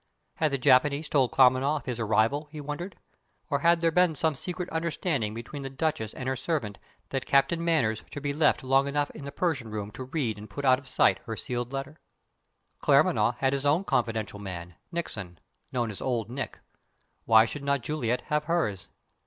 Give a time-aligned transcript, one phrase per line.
[0.37, 2.95] Had the Japanese told Claremanagh of his arrival, he wondered?
[3.51, 7.63] Or had there been some secret understanding between the Duchess and her servant that Captain
[7.63, 10.79] Manners should be left long enough in the Persian room to read and put out
[10.79, 11.99] of sight her sealed letter?
[12.81, 15.37] Claremanagh had his own confidential man, Nickson
[15.71, 16.59] (known as "Old Nick");
[17.25, 18.87] why should not Juliet have hers?